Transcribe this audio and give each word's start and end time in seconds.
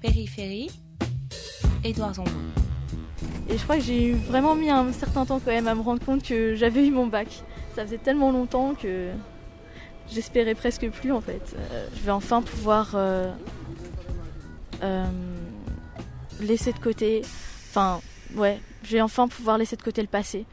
Périphérie, 0.00 0.70
Édouard 1.84 2.14
Zombo. 2.14 2.30
Et 3.48 3.56
je 3.56 3.62
crois 3.62 3.76
que 3.76 3.82
j'ai 3.82 4.12
vraiment 4.12 4.54
mis 4.54 4.70
un 4.70 4.92
certain 4.92 5.24
temps 5.24 5.40
quand 5.40 5.50
même 5.50 5.68
à 5.68 5.74
me 5.74 5.80
rendre 5.80 6.04
compte 6.04 6.22
que 6.22 6.54
j'avais 6.54 6.86
eu 6.86 6.90
mon 6.90 7.06
bac. 7.06 7.28
Ça 7.74 7.84
faisait 7.84 7.98
tellement 7.98 8.30
longtemps 8.30 8.74
que 8.74 9.10
j'espérais 10.10 10.54
presque 10.54 10.88
plus 10.90 11.12
en 11.12 11.20
fait. 11.20 11.56
Euh, 11.56 11.88
je 11.94 12.00
vais 12.00 12.10
enfin 12.10 12.42
pouvoir 12.42 12.92
euh, 12.94 13.32
euh, 14.82 15.04
laisser 16.40 16.72
de 16.72 16.78
côté, 16.78 17.22
enfin 17.70 18.00
ouais, 18.36 18.60
je 18.84 18.92
vais 18.92 19.00
enfin 19.00 19.28
pouvoir 19.28 19.58
laisser 19.58 19.76
de 19.76 19.82
côté 19.82 20.02
le 20.02 20.08
passé 20.08 20.46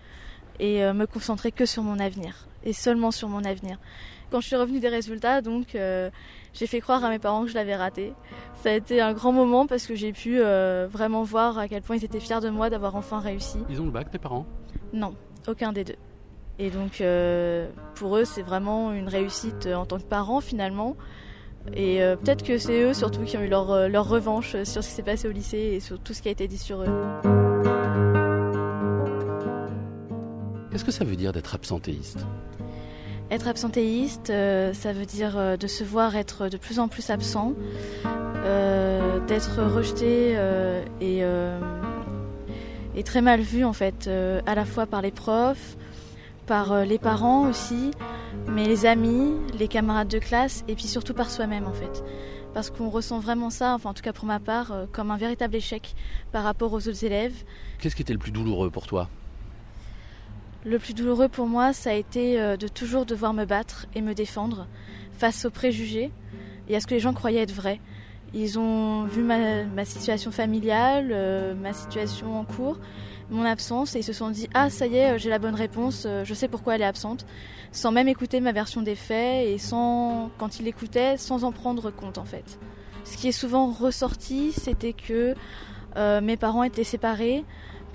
et 0.60 0.82
me 0.94 1.06
concentrer 1.06 1.52
que 1.52 1.66
sur 1.66 1.84
mon 1.84 2.00
avenir 2.00 2.48
et 2.64 2.72
seulement 2.72 3.12
sur 3.12 3.28
mon 3.28 3.44
avenir. 3.44 3.78
Quand 4.36 4.42
je 4.42 4.48
suis 4.48 4.58
revenue 4.58 4.82
des 4.82 4.90
résultats, 4.90 5.42
donc 5.42 5.78
j'ai 6.54 6.68
fait 6.68 6.82
croire 6.82 7.06
à 7.06 7.10
mes 7.10 7.20
parents 7.20 7.44
que 7.44 7.48
je 7.48 7.54
l'avais 7.54 7.78
raté. 7.78 8.12
Ça 8.56 8.70
a 8.70 8.74
été 8.74 9.00
un 9.00 9.14
grand 9.14 9.32
moment 9.32 9.66
parce 9.66 9.88
que 9.88 9.96
j'ai 9.96 10.12
pu 10.12 10.42
vraiment 10.92 11.24
voir 11.24 11.58
à 11.58 11.70
quel 11.70 11.82
point 11.82 11.96
ils 11.96 12.04
étaient 12.04 12.20
fiers 12.20 12.42
de 12.42 12.50
moi 12.50 12.70
d'avoir 12.70 12.98
enfin 12.98 13.22
réussi. 13.22 13.60
Ils 13.70 13.82
ont 13.82 13.86
le 13.86 13.92
bac, 13.92 14.12
tes 14.12 14.18
parents? 14.18 14.46
Non, 14.92 15.16
aucun 15.48 15.72
des 15.72 15.86
deux. 15.86 15.96
Et 16.60 16.70
donc 16.70 17.00
euh, 17.00 17.70
pour 17.94 18.18
eux, 18.18 18.26
c'est 18.26 18.42
vraiment 18.42 18.92
une 18.92 19.08
réussite 19.08 19.68
en 19.68 19.86
tant 19.86 20.00
que 20.00 20.04
parents 20.04 20.42
finalement. 20.42 20.98
Et 21.74 22.04
euh, 22.04 22.18
peut-être 22.18 22.44
que 22.44 22.58
c'est 22.58 22.82
eux 22.82 22.94
surtout 22.94 23.22
qui 23.24 23.38
ont 23.38 23.42
eu 23.42 23.48
leur, 23.48 23.72
euh, 23.72 23.88
leur 23.88 24.10
revanche 24.10 24.62
sur 24.64 24.84
ce 24.84 24.90
qui 24.90 24.96
s'est 24.96 25.02
passé 25.02 25.30
au 25.30 25.32
lycée 25.32 25.76
et 25.76 25.80
sur 25.80 25.98
tout 25.98 26.14
ce 26.14 26.22
qui 26.22 26.28
a 26.28 26.32
été 26.32 26.50
dit 26.50 26.58
sur 26.58 26.82
eux. 26.82 26.90
Qu'est-ce 30.72 30.84
que 30.84 30.92
ça 30.92 31.06
veut 31.06 31.16
dire 31.16 31.32
d'être 31.32 31.56
absentéiste? 31.56 32.26
Être 33.32 33.48
absentéiste, 33.48 34.28
ça 34.28 34.94
veut 34.94 35.06
dire 35.06 35.58
de 35.58 35.68
se 35.68 35.84
voir 35.84 36.16
être 36.16 36.48
de 36.48 36.58
plus 36.58 36.80
en 36.80 36.88
plus 36.88 37.10
absent, 37.10 37.54
d'être 39.28 39.64
rejeté 39.64 40.38
et, 41.02 41.24
et, 42.96 43.04
très 43.04 43.22
mal 43.22 43.42
vu 43.42 43.66
en 43.66 43.74
fait, 43.74 44.08
à 44.46 44.56
la 44.56 44.66
fois 44.66 44.86
par 44.86 45.02
les 45.02 45.12
profs, 45.12 45.76
par 46.46 46.72
euh, 46.72 46.86
les 46.86 47.00
parents 47.00 47.50
aussi, 47.50 47.92
mais 48.48 48.68
les 48.68 48.86
amis, 48.86 49.34
les 49.58 49.68
camarades 49.68 50.08
de 50.08 50.20
classe 50.20 50.64
et 50.68 50.76
puis 50.76 50.86
surtout 50.86 51.14
par 51.14 51.30
soi-même 51.30 51.66
en 51.66 51.74
fait. 51.74 52.04
Parce 52.54 52.70
qu'on 52.70 52.90
ressent 52.90 53.20
vraiment 53.20 53.50
ça, 53.50 53.74
enfin 53.74 53.90
en 53.90 53.94
tout 53.94 54.04
cas 54.04 54.14
pour 54.14 54.26
ma 54.26 54.40
part, 54.40 54.72
euh, 54.72 54.86
comme 54.92 55.12
un 55.12 55.18
véritable 55.18 55.56
échec 55.56 55.96
par 56.32 56.44
rapport 56.44 56.72
aux 56.74 56.88
autres 56.88 57.04
élèves. 57.04 57.44
Qu'est-ce 57.80 57.96
qui 57.96 58.02
était 58.02 58.14
le 58.14 58.20
plus 58.20 58.32
douloureux 58.32 58.70
pour 58.70 58.88
toi? 58.88 59.10
Le 60.66 60.80
plus 60.80 60.94
douloureux 60.94 61.30
pour 61.30 61.48
moi, 61.48 61.74
ça 61.74 61.92
a 61.92 61.94
été 61.94 62.40
euh, 62.40 62.58
de 62.58 62.68
toujours 62.68 63.06
devoir 63.06 63.34
me 63.34 63.46
battre 63.46 63.86
et 63.96 64.02
me 64.02 64.14
défendre 64.14 64.68
face 65.14 65.46
aux 65.46 65.52
préjugés 65.52 66.12
et 66.68 66.76
à 66.76 66.80
ce 66.80 66.88
que 66.88 66.96
les 66.96 67.00
gens 67.00 67.14
croyaient 67.14 67.42
être 67.42 67.54
vrai. 67.54 67.80
Ils 68.34 68.60
ont 68.60 69.06
vu 69.06 69.22
ma, 69.22 69.86
situation 69.86 70.32
familiale, 70.32 71.56
ma 71.62 71.72
situation 71.72 72.38
en 72.38 72.44
cours, 72.44 72.80
mon 73.30 73.44
absence 73.44 73.96
et 73.96 74.00
ils 74.00 74.04
se 74.04 74.14
sont 74.14 74.30
dit 74.30 74.48
ah 74.54 74.70
ça 74.70 74.88
y 74.88 74.98
est 74.98 75.18
j'ai 75.18 75.30
la 75.30 75.40
bonne 75.40 75.56
réponse 75.56 76.04
euh, 76.06 76.24
je 76.24 76.34
sais 76.34 76.48
pourquoi 76.48 76.76
elle 76.76 76.82
est 76.82 76.86
absente 76.86 77.26
sans 77.72 77.92
même 77.92 78.08
écouter 78.08 78.40
ma 78.40 78.52
version 78.52 78.82
des 78.82 78.96
faits 78.96 79.48
et 79.48 79.58
sans 79.58 80.30
quand 80.38 80.60
ils 80.60 80.66
l'écoutaient 80.66 81.18
sans 81.18 81.44
en 81.44 81.52
prendre 81.52 81.92
compte 81.92 82.18
en 82.18 82.26
fait 82.26 82.60
ce 83.04 83.18
qui 83.18 83.28
est 83.28 83.34
souvent 83.34 83.72
ressorti 83.72 84.52
c'était 84.52 84.94
que 84.94 85.34
euh, 85.98 86.22
mes 86.22 86.38
parents 86.38 86.64
étaient 86.64 86.84
séparés 86.84 87.44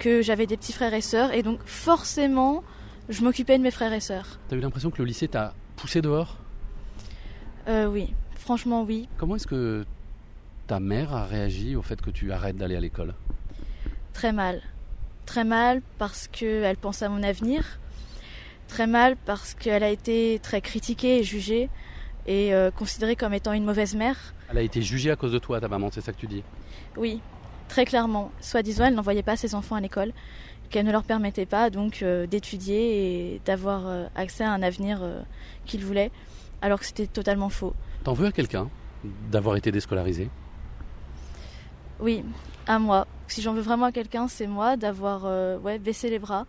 que 0.01 0.23
j'avais 0.23 0.47
des 0.47 0.56
petits 0.56 0.73
frères 0.73 0.95
et 0.95 1.03
sœurs 1.03 1.33
et 1.33 1.45
donc 1.45 1.61
forcément 1.67 2.65
je 3.11 3.23
m'occupais 3.23 3.59
de 3.59 3.62
mes 3.62 3.70
frères 3.70 3.93
et 3.93 4.01
sœurs. 4.01 4.41
T'as 4.48 4.56
eu 4.56 4.61
l'impression 4.61 4.91
que 4.91 4.98
le 4.98 5.05
lycée 5.05 5.29
t'a 5.29 5.55
poussé 5.77 6.01
dehors? 6.01 6.39
Euh, 7.69 7.87
oui. 7.87 8.15
Franchement 8.34 8.83
oui. 8.83 9.09
Comment 9.19 9.37
est-ce 9.37 9.47
que 9.47 9.84
ta 10.67 10.81
mère 10.81 11.15
a 11.15 11.27
réagi 11.27 11.77
au 11.77 11.83
fait 11.83 12.01
que 12.01 12.11
tu 12.11 12.33
arrêtes 12.33 12.56
d'aller 12.56 12.77
à 12.77 12.81
l'école? 12.81 13.15
Très 14.15 14.33
mal. 14.33 14.62
Très 15.27 15.45
mal 15.45 15.83
parce 15.98 16.28
qu'elle 16.28 16.77
pense 16.78 17.03
à 17.03 17.09
mon 17.11 17.23
avenir. 17.23 17.78
Très 18.69 18.87
mal 18.87 19.17
parce 19.27 19.53
qu'elle 19.53 19.82
a 19.82 19.91
été 19.91 20.41
très 20.43 20.62
critiquée 20.62 21.19
et 21.19 21.25
jugée 21.25 21.69
et 22.27 22.55
euh, 22.55 22.71
considérée 22.71 23.17
comme 23.17 23.34
étant 23.34 23.53
une 23.53 23.65
mauvaise 23.65 23.94
mère. 23.94 24.34
Elle 24.49 24.59
a 24.59 24.62
été 24.62 24.81
jugée 24.81 25.11
à 25.11 25.17
cause 25.17 25.32
de 25.32 25.38
toi, 25.38 25.61
ta 25.61 25.69
maman, 25.69 25.91
c'est 25.93 26.00
ça 26.00 26.12
que 26.12 26.19
tu 26.19 26.27
dis? 26.27 26.43
Oui, 26.97 27.21
très 27.70 27.84
clairement. 27.84 28.31
Soi-disant, 28.41 28.84
elle 28.84 28.94
n'envoyait 28.94 29.22
pas 29.22 29.36
ses 29.36 29.54
enfants 29.54 29.76
à 29.76 29.81
l'école, 29.81 30.12
qu'elle 30.69 30.84
ne 30.84 30.92
leur 30.92 31.04
permettait 31.04 31.47
pas 31.47 31.70
donc 31.70 32.03
euh, 32.03 32.26
d'étudier 32.26 33.34
et 33.34 33.41
d'avoir 33.47 33.86
euh, 33.86 34.06
accès 34.14 34.44
à 34.44 34.53
un 34.53 34.62
avenir 34.62 35.00
qu'ils 35.64 35.84
voulaient, 35.84 36.10
alors 36.60 36.78
que 36.81 36.86
c'était 36.86 37.06
totalement 37.06 37.48
faux. 37.48 37.75
T'en 38.04 38.12
veux 38.12 38.26
à 38.26 38.32
quelqu'un 38.32 38.69
d'avoir 39.31 39.56
été 39.56 39.72
déscolarisé? 39.72 40.28
Oui, 42.00 42.25
à 42.66 42.78
moi. 42.78 43.06
Si 43.28 43.42
j'en 43.42 43.53
veux 43.53 43.60
vraiment 43.60 43.87
à 43.87 43.92
quelqu'un, 43.92 44.26
c'est 44.26 44.47
moi 44.47 44.76
d'avoir 44.76 45.22
euh, 45.25 45.58
ouais, 45.58 45.78
baissé 45.78 46.10
les 46.10 46.19
bras 46.19 46.47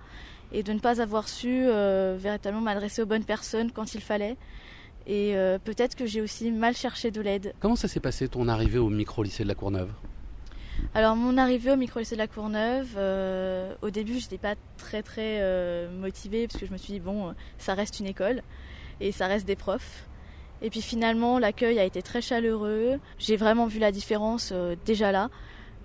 et 0.51 0.63
de 0.63 0.73
ne 0.73 0.79
pas 0.79 1.01
avoir 1.01 1.27
su 1.27 1.49
euh, 1.49 2.17
véritablement 2.19 2.61
m'adresser 2.61 3.01
aux 3.01 3.05
bonnes 3.05 3.23
personnes 3.23 3.71
quand 3.71 3.93
il 3.93 4.01
fallait. 4.01 4.37
Et 5.07 5.35
euh, 5.35 5.59
peut-être 5.59 5.95
que 5.95 6.05
j'ai 6.05 6.21
aussi 6.21 6.51
mal 6.51 6.75
cherché 6.75 7.11
de 7.11 7.21
l'aide. 7.21 7.53
Comment 7.59 7.75
ça 7.75 7.87
s'est 7.87 7.99
passé 7.99 8.27
ton 8.27 8.47
arrivée 8.47 8.79
au 8.79 8.89
micro-lycée 8.89 9.43
de 9.43 9.47
la 9.47 9.55
Courneuve? 9.55 9.91
Alors 10.93 11.15
mon 11.15 11.37
arrivée 11.37 11.71
au 11.71 11.75
micro-lycée 11.77 12.15
de 12.15 12.19
la 12.19 12.27
Courneuve, 12.27 12.97
au 13.81 13.89
début 13.89 14.19
j'étais 14.19 14.37
pas 14.37 14.55
très 14.77 15.01
très 15.03 15.87
motivée 15.89 16.47
parce 16.47 16.59
que 16.59 16.65
je 16.65 16.71
me 16.71 16.77
suis 16.77 16.93
dit 16.93 16.99
bon 16.99 17.33
ça 17.57 17.73
reste 17.73 17.99
une 17.99 18.07
école 18.07 18.41
et 18.99 19.11
ça 19.11 19.27
reste 19.27 19.47
des 19.47 19.55
profs. 19.55 20.07
Et 20.61 20.69
puis 20.69 20.81
finalement 20.81 21.39
l'accueil 21.39 21.79
a 21.79 21.83
été 21.83 22.01
très 22.01 22.21
chaleureux, 22.21 22.99
j'ai 23.17 23.37
vraiment 23.37 23.67
vu 23.67 23.79
la 23.79 23.91
différence 23.91 24.53
déjà 24.85 25.11
là. 25.11 25.29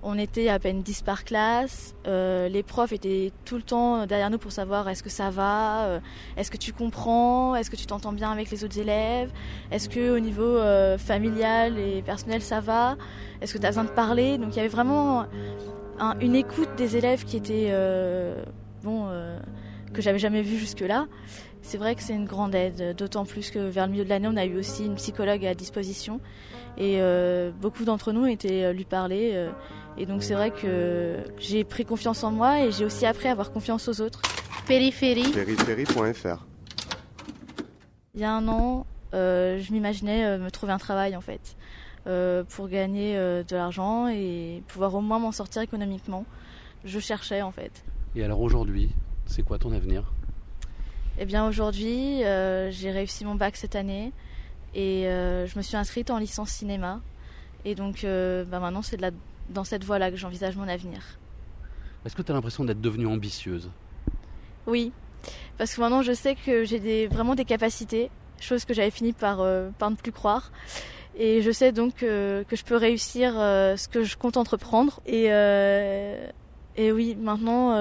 On 0.03 0.19
était 0.19 0.49
à 0.49 0.59
peine 0.59 0.83
10 0.83 1.03
par 1.03 1.25
classe. 1.25 1.95
Euh, 2.07 2.49
les 2.49 2.62
profs 2.62 2.93
étaient 2.93 3.33
tout 3.45 3.57
le 3.57 3.62
temps 3.62 4.07
derrière 4.07 4.31
nous 4.31 4.39
pour 4.39 4.53
savoir 4.53 4.89
est-ce 4.89 5.03
que 5.03 5.11
ça 5.11 5.31
va, 5.31 5.84
euh, 5.87 6.01
est-ce 6.37 6.51
que 6.51 6.57
tu 6.57 6.73
comprends, 6.73 7.57
est-ce 7.57 7.71
que 7.71 7.77
tu 7.77 7.87
t'entends 7.87 8.12
bien 8.12 8.31
avec 8.31 8.51
les 8.51 8.65
autres 8.65 8.79
élèves, 8.79 9.31
est-ce 9.71 9.89
que 9.89 10.15
au 10.15 10.21
niveau 10.21 10.45
euh, 10.45 10.99
familial 10.99 11.79
et 11.79 12.03
personnel 12.03 12.43
ça 12.43 12.61
va, 12.61 12.97
est-ce 13.41 13.53
que 13.53 13.59
tu 13.59 13.65
as 13.65 13.71
besoin 13.71 13.84
de 13.84 13.91
parler. 13.91 14.39
Donc 14.39 14.51
il 14.53 14.57
y 14.57 14.61
avait 14.61 14.69
vraiment 14.69 15.27
une 16.21 16.34
écoute 16.34 16.69
des 16.77 16.97
élèves 16.97 17.25
qui 17.25 17.39
était 17.39 17.73
bon 18.83 19.09
que 19.93 20.03
j'avais 20.03 20.19
jamais 20.19 20.43
vu 20.43 20.59
jusque-là. 20.59 21.07
C'est 21.62 21.78
vrai 21.78 21.94
que 21.94 22.03
c'est 22.03 22.15
une 22.15 22.27
grande 22.27 22.55
aide, 22.55 22.94
d'autant 22.97 23.25
plus 23.25 23.50
que 23.50 23.59
vers 23.59 23.87
le 23.87 23.93
milieu 23.93 24.05
de 24.05 24.09
l'année, 24.09 24.28
on 24.28 24.37
a 24.37 24.44
eu 24.44 24.56
aussi 24.56 24.87
une 24.87 24.94
psychologue 24.94 25.44
à 25.44 25.55
disposition 25.55 26.21
et 26.78 27.00
beaucoup 27.61 27.84
d'entre 27.84 28.12
nous 28.12 28.27
étaient 28.27 28.72
lui 28.72 28.84
parler 28.84 29.49
et 29.99 30.06
donc 30.06 30.22
c'est 30.22 30.34
vrai 30.34 30.50
que 30.50 31.16
j'ai 31.39 31.65
pris 31.65 31.84
confiance 31.84 32.22
en 32.22 32.31
moi 32.31 32.62
et 32.62 32.71
j'ai 32.71 32.84
aussi 32.84 33.06
appris 33.06 33.28
à 33.28 33.33
avoir 33.33 33.50
confiance 33.50 33.89
aux 33.89 34.00
autres. 34.00 34.21
Périphérie. 34.66 35.31
Périphérie.fr. 35.33 36.45
Il 38.15 38.21
y 38.21 38.25
a 38.25 38.33
un 38.33 38.47
an, 38.49 38.87
euh, 39.15 39.59
je 39.61 39.72
m'imaginais 39.72 40.25
euh, 40.25 40.39
me 40.39 40.50
trouver 40.50 40.72
un 40.72 40.78
travail 40.78 41.16
en 41.16 41.21
fait, 41.21 41.56
euh, 42.06 42.45
pour 42.45 42.69
gagner 42.69 43.15
de 43.16 43.56
l'argent 43.56 44.09
et 44.09 44.62
pouvoir 44.69 44.95
au 44.95 45.00
moins 45.00 45.19
m'en 45.19 45.33
sortir 45.33 45.62
économiquement. 45.62 46.25
Je 46.84 46.99
cherchais 46.99 47.43
en 47.43 47.53
fait. 47.53 47.84
Et 48.15 48.25
alors 48.25 48.41
aujourd'hui, 48.41 48.91
c'est 49.27 49.43
quoi 49.43 49.59
ton 49.59 49.72
avenir? 49.72 50.12
Eh 51.19 51.25
bien 51.25 51.47
aujourd'hui, 51.47 52.21
j'ai 52.21 52.91
réussi 52.91 53.25
mon 53.25 53.34
bac 53.34 53.56
cette 53.56 53.75
année 53.75 54.12
et 54.75 55.04
je 55.04 55.56
me 55.56 55.62
suis 55.62 55.77
inscrite 55.77 56.10
en 56.10 56.19
licence 56.19 56.50
cinéma. 56.50 57.00
Et 57.65 57.75
donc 57.75 58.03
bah, 58.03 58.60
maintenant 58.60 58.82
c'est 58.82 59.00
dans 59.50 59.65
cette 59.65 59.84
voie-là 59.84 60.10
que 60.10 60.16
j'envisage 60.16 60.56
mon 60.56 60.69
avenir. 60.69 61.19
Est-ce 62.04 62.15
que 62.15 62.22
tu 62.22 62.31
as 62.31 62.34
l'impression 62.34 62.65
d'être 62.65 62.81
devenue 62.81 63.06
ambitieuse? 63.06 63.71
Oui, 64.66 64.93
parce 65.59 65.75
que 65.75 65.81
maintenant 65.81 66.03
je 66.03 66.12
sais 66.12 66.37
que 66.37 66.65
j'ai 66.65 67.09
vraiment 67.09 67.34
des 67.34 67.44
capacités, 67.44 68.10
chose 68.41 68.65
que 68.65 68.75
j'avais 68.75 68.91
fini 68.91 69.12
par, 69.12 69.41
euh, 69.41 69.71
par, 69.78 69.91
ne 69.91 69.97
plus 69.97 70.12
croire. 70.12 70.53
Et 71.19 71.41
je 71.43 71.50
sais 71.50 71.72
donc 71.72 71.97
que 71.97 72.44
je 72.50 72.62
peux 72.62 72.77
réussir 72.77 73.34
euh, 73.36 73.77
ce 73.77 73.89
que 73.89 74.04
je 74.04 74.16
compte 74.16 74.36
entreprendre. 74.36 75.01
Et, 75.07 75.33
euh, 75.33 76.28
et 76.77 76.92
oui, 76.92 77.16
maintenant 77.18 77.74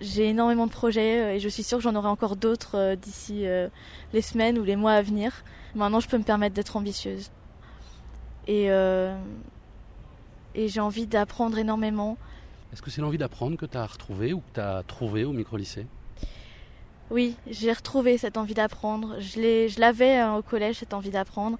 j'ai 0.00 0.28
énormément 0.28 0.66
de 0.66 0.72
projets 0.72 1.36
et 1.36 1.40
je 1.40 1.48
suis 1.48 1.62
sûre 1.62 1.78
que 1.78 1.84
j'en 1.84 1.94
aurai 1.94 2.08
encore 2.08 2.36
d'autres 2.36 2.94
d'ici 2.96 3.44
les 4.12 4.22
semaines 4.22 4.58
ou 4.58 4.64
les 4.64 4.76
mois 4.76 4.92
à 4.92 5.02
venir. 5.02 5.32
Maintenant 5.74 6.00
je 6.00 6.08
peux 6.08 6.18
me 6.18 6.24
permettre 6.24 6.54
d'être 6.54 6.76
ambitieuse. 6.76 7.30
Et 8.46 8.70
et 10.56 10.68
j'ai 10.68 10.80
envie 10.80 11.06
d'apprendre 11.06 11.58
énormément. 11.58 12.16
Est-ce 12.72 12.82
que 12.82 12.90
c'est 12.90 13.02
l'envie 13.02 13.18
d'apprendre 13.18 13.56
que 13.56 13.66
tu 13.66 13.76
as 13.76 13.86
retrouvé 13.86 14.32
ou 14.32 14.38
que 14.38 14.54
tu 14.54 14.60
as 14.60 14.82
trouvé 14.86 15.24
au 15.24 15.32
micro-lycée? 15.32 15.86
Oui, 17.10 17.36
j'ai 17.46 17.72
retrouvé 17.72 18.18
cette 18.18 18.36
envie 18.36 18.54
d'apprendre. 18.54 19.20
Je 19.20 19.80
l'avais 19.80 20.16
hein, 20.16 20.34
au 20.34 20.42
collège, 20.42 20.76
cette 20.76 20.94
envie 20.94 21.10
d'apprendre. 21.10 21.58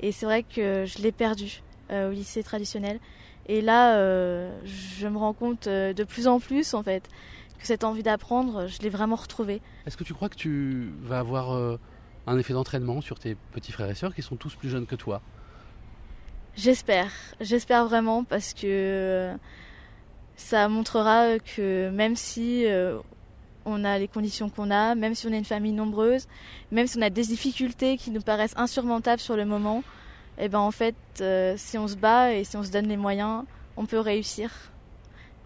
Et 0.00 0.10
c'est 0.10 0.26
vrai 0.26 0.42
que 0.42 0.84
je 0.86 0.98
l'ai 1.02 1.12
perdue 1.12 1.62
euh, 1.90 2.10
au 2.10 2.12
lycée 2.12 2.42
traditionnel. 2.42 2.98
Et 3.46 3.60
là, 3.60 3.96
euh, 3.96 4.50
je 4.64 5.06
me 5.06 5.18
rends 5.18 5.34
compte 5.34 5.68
euh, 5.68 5.92
de 5.92 6.04
plus 6.04 6.26
en 6.26 6.40
plus, 6.40 6.74
en 6.74 6.82
fait, 6.82 7.08
que 7.58 7.66
cette 7.66 7.84
envie 7.84 8.02
d'apprendre, 8.02 8.66
je 8.66 8.80
l'ai 8.80 8.88
vraiment 8.88 9.16
retrouvée. 9.16 9.60
Est-ce 9.86 9.96
que 9.96 10.04
tu 10.04 10.14
crois 10.14 10.28
que 10.28 10.36
tu 10.36 10.92
vas 11.02 11.18
avoir 11.18 11.78
un 12.26 12.38
effet 12.38 12.52
d'entraînement 12.52 13.00
sur 13.00 13.18
tes 13.18 13.36
petits 13.52 13.72
frères 13.72 13.90
et 13.90 13.94
sœurs 13.94 14.14
qui 14.14 14.22
sont 14.22 14.36
tous 14.36 14.54
plus 14.54 14.68
jeunes 14.68 14.86
que 14.86 14.96
toi? 14.96 15.20
J'espère, 16.56 17.12
j'espère 17.40 17.86
vraiment 17.86 18.24
parce 18.24 18.52
que 18.52 19.32
ça 20.34 20.68
montrera 20.68 21.38
que 21.38 21.88
même 21.90 22.16
si 22.16 22.66
euh, 22.66 22.98
on 23.64 23.84
a 23.84 23.98
les 23.98 24.08
conditions 24.08 24.50
qu'on 24.50 24.70
a, 24.70 24.94
même 24.94 25.14
si 25.14 25.26
on 25.26 25.32
est 25.32 25.38
une 25.38 25.44
famille 25.44 25.72
nombreuse, 25.72 26.26
même 26.72 26.86
si 26.86 26.98
on 26.98 27.02
a 27.02 27.10
des 27.10 27.22
difficultés 27.22 27.96
qui 27.96 28.10
nous 28.10 28.20
paraissent 28.20 28.56
insurmontables 28.56 29.20
sur 29.20 29.36
le 29.36 29.44
moment, 29.44 29.84
et 30.36 30.44
eh 30.44 30.48
ben 30.48 30.58
en 30.58 30.70
fait, 30.70 30.96
euh, 31.20 31.54
si 31.56 31.78
on 31.78 31.88
se 31.88 31.96
bat 31.96 32.32
et 32.32 32.44
si 32.44 32.56
on 32.56 32.62
se 32.62 32.70
donne 32.70 32.86
les 32.86 32.96
moyens, 32.96 33.44
on 33.76 33.86
peut 33.86 33.98
réussir. 33.98 34.50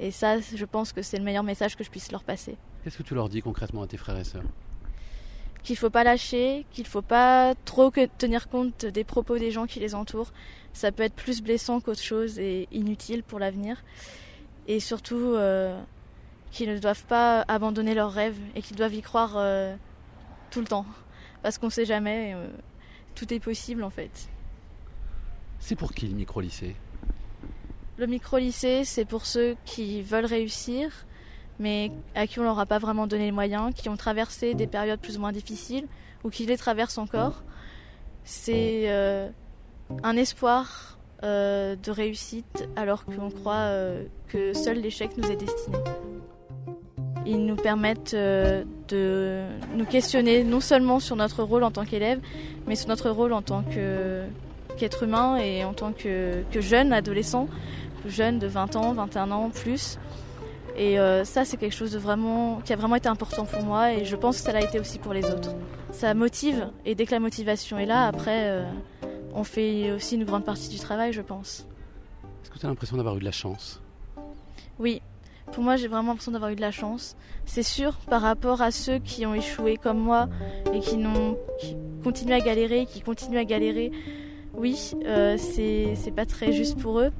Et 0.02 0.10
ça, 0.10 0.40
je 0.40 0.64
pense 0.64 0.92
que 0.92 1.00
c'est 1.00 1.16
le 1.16 1.22
meilleur 1.22 1.44
message 1.44 1.76
que 1.76 1.84
je 1.84 1.90
puisse 1.90 2.10
leur 2.10 2.24
passer. 2.24 2.56
Qu'est-ce 2.82 2.98
que 2.98 3.04
tu 3.04 3.14
leur 3.14 3.28
dis 3.28 3.40
concrètement 3.40 3.82
à 3.82 3.86
tes 3.86 3.96
frères 3.96 4.18
et 4.18 4.24
sœurs? 4.24 4.42
Qu'il 5.62 5.74
ne 5.74 5.78
faut 5.78 5.90
pas 5.90 6.02
lâcher, 6.02 6.66
qu'il 6.72 6.82
ne 6.82 6.88
faut 6.88 7.02
pas 7.02 7.54
trop 7.64 7.92
tenir 8.18 8.48
compte 8.48 8.84
des 8.84 9.04
propos 9.04 9.38
des 9.38 9.52
gens 9.52 9.66
qui 9.66 9.78
les 9.78 9.94
entourent. 9.94 10.32
Ça 10.72 10.90
peut 10.90 11.04
être 11.04 11.14
plus 11.14 11.40
blessant 11.40 11.80
qu'autre 11.80 12.02
chose 12.02 12.40
et 12.40 12.66
inutile 12.72 13.22
pour 13.22 13.38
l'avenir. 13.38 13.84
Et 14.66 14.80
surtout, 14.80 15.14
euh, 15.36 15.80
qu'ils 16.50 16.68
ne 16.68 16.78
doivent 16.80 17.04
pas 17.04 17.44
abandonner 17.46 17.94
leurs 17.94 18.12
rêves 18.12 18.40
et 18.56 18.62
qu'ils 18.62 18.76
doivent 18.76 18.94
y 18.94 19.02
croire 19.02 19.34
euh, 19.36 19.76
tout 20.50 20.58
le 20.58 20.66
temps. 20.66 20.86
Parce 21.44 21.58
qu'on 21.58 21.66
ne 21.66 21.72
sait 21.72 21.86
jamais, 21.86 22.34
euh, 22.34 22.48
tout 23.14 23.32
est 23.32 23.38
possible 23.38 23.84
en 23.84 23.90
fait. 23.90 24.28
C'est 25.60 25.76
pour 25.76 25.94
qui 25.94 26.08
le 26.08 26.16
micro-lycée? 26.16 26.74
Le 27.98 28.06
micro-lycée, 28.06 28.84
c'est 28.84 29.04
pour 29.04 29.26
ceux 29.26 29.56
qui 29.64 30.02
veulent 30.02 30.24
réussir, 30.24 30.90
mais 31.58 31.92
à 32.14 32.26
qui 32.26 32.40
on 32.40 32.42
leur 32.42 32.58
a 32.58 32.66
pas 32.66 32.78
vraiment 32.78 33.06
donné 33.06 33.26
les 33.26 33.32
moyens, 33.32 33.74
qui 33.74 33.88
ont 33.88 33.96
traversé 33.96 34.54
des 34.54 34.66
périodes 34.66 35.00
plus 35.00 35.18
ou 35.18 35.20
moins 35.20 35.32
difficiles, 35.32 35.86
ou 36.24 36.30
qui 36.30 36.46
les 36.46 36.56
traversent 36.56 36.98
encore. 36.98 37.42
C'est 38.24 38.84
euh, 38.90 39.28
un 40.02 40.16
espoir 40.16 40.98
euh, 41.22 41.76
de 41.76 41.90
réussite 41.90 42.66
alors 42.76 43.04
qu'on 43.04 43.30
croit 43.30 43.54
euh, 43.54 44.04
que 44.28 44.54
seul 44.54 44.80
l'échec 44.80 45.10
nous 45.18 45.30
est 45.30 45.36
destiné. 45.36 45.76
Ils 47.26 47.44
nous 47.44 47.56
permettent 47.56 48.16
de 48.16 49.44
nous 49.76 49.84
questionner 49.84 50.42
non 50.42 50.60
seulement 50.60 50.98
sur 50.98 51.14
notre 51.14 51.44
rôle 51.44 51.62
en 51.62 51.70
tant 51.70 51.84
qu'élève, 51.84 52.20
mais 52.66 52.74
sur 52.74 52.88
notre 52.88 53.10
rôle 53.10 53.32
en 53.32 53.42
tant 53.42 53.62
que 53.62 54.24
qu'être 54.76 55.02
humain 55.02 55.36
et 55.36 55.64
en 55.64 55.72
tant 55.72 55.92
que, 55.92 56.42
jeune 56.54 56.92
adolescent, 56.92 57.48
jeune 58.06 58.38
de 58.38 58.46
20 58.46 58.76
ans, 58.76 58.92
21 58.92 59.30
ans 59.30 59.50
plus. 59.50 59.98
Et 60.76 60.98
euh, 60.98 61.24
ça, 61.24 61.44
c'est 61.44 61.56
quelque 61.56 61.74
chose 61.74 61.92
de 61.92 61.98
vraiment, 61.98 62.60
qui 62.64 62.72
a 62.72 62.76
vraiment 62.76 62.96
été 62.96 63.08
important 63.08 63.44
pour 63.44 63.62
moi 63.62 63.92
et 63.92 64.04
je 64.04 64.16
pense 64.16 64.38
que 64.38 64.42
ça 64.42 64.52
l'a 64.52 64.62
été 64.62 64.80
aussi 64.80 64.98
pour 64.98 65.12
les 65.12 65.26
autres. 65.30 65.50
Ça 65.90 66.14
motive 66.14 66.70
et 66.86 66.94
dès 66.94 67.04
que 67.04 67.10
la 67.10 67.20
motivation 67.20 67.78
est 67.78 67.86
là, 67.86 68.06
après, 68.06 68.48
euh, 68.48 68.64
on 69.34 69.44
fait 69.44 69.92
aussi 69.92 70.14
une 70.14 70.24
grande 70.24 70.44
partie 70.44 70.68
du 70.68 70.78
travail, 70.78 71.12
je 71.12 71.20
pense. 71.20 71.66
Est-ce 72.42 72.50
que 72.50 72.58
tu 72.58 72.66
as 72.66 72.68
l'impression 72.68 72.96
d'avoir 72.96 73.16
eu 73.16 73.20
de 73.20 73.24
la 73.24 73.32
chance? 73.32 73.82
Oui, 74.78 75.02
pour 75.52 75.62
moi, 75.62 75.76
j'ai 75.76 75.88
vraiment 75.88 76.08
l'impression 76.08 76.32
d'avoir 76.32 76.50
eu 76.50 76.56
de 76.56 76.62
la 76.62 76.70
chance. 76.70 77.16
C'est 77.44 77.62
sûr, 77.62 77.96
par 78.08 78.22
rapport 78.22 78.62
à 78.62 78.70
ceux 78.70 78.98
qui 78.98 79.26
ont 79.26 79.34
échoué 79.34 79.76
comme 79.76 79.98
moi 79.98 80.28
et 80.72 80.80
qui, 80.80 80.96
n'ont, 80.96 81.36
qui 81.60 81.76
continuent 82.02 82.32
à 82.32 82.40
galérer, 82.40 82.86
qui 82.86 83.02
continuent 83.02 83.38
à 83.38 83.44
galérer, 83.44 83.92
oui, 84.54 84.92
euh, 85.04 85.36
c'est 85.38 86.14
pas 86.14 86.26
très 86.26 86.52
juste 86.52 86.78
pour 86.78 87.00
eux. 87.00 87.10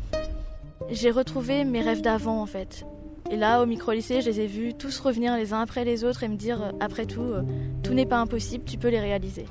J'ai 0.91 1.11
retrouvé 1.11 1.65
mes 1.65 1.81
rêves 1.81 2.03
d'avant 2.03 2.41
en 2.41 2.47
fait. 2.47 2.85
Et 3.31 3.37
là, 3.37 3.63
au 3.63 3.67
micro-lycée, 3.67 4.21
je 4.21 4.27
les 4.27 4.41
ai 4.41 4.47
vus 4.47 4.75
tous 4.75 5.01
revenir 5.01 5.37
les 5.37 5.53
uns 5.53 5.61
après 5.61 5.85
les 5.85 6.05
autres 6.05 6.23
et 6.23 6.29
me 6.29 6.37
dire, 6.37 6.63
euh, 6.63 6.71
après 6.81 7.07
tout, 7.07 7.23
euh, 7.23 7.43
tout 7.83 7.95
n'est 7.95 8.05
pas 8.05 8.19
impossible, 8.19 8.65
tu 8.65 8.77
peux 8.77 8.89
les 8.89 9.01
réaliser. 9.01 9.47